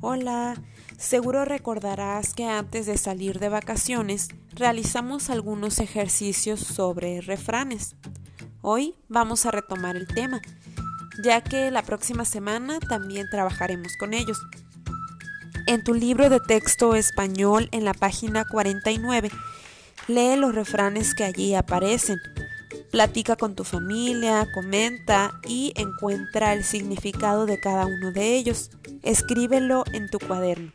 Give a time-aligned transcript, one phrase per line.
[0.00, 0.54] Hola,
[0.96, 7.96] seguro recordarás que antes de salir de vacaciones realizamos algunos ejercicios sobre refranes.
[8.60, 10.40] Hoy vamos a retomar el tema,
[11.22, 14.38] ya que la próxima semana también trabajaremos con ellos.
[15.66, 19.30] En tu libro de texto español en la página 49,
[20.06, 22.18] lee los refranes que allí aparecen.
[22.90, 28.70] Platica con tu familia, comenta y encuentra el significado de cada uno de ellos.
[29.02, 30.72] Escríbelo en tu cuaderno.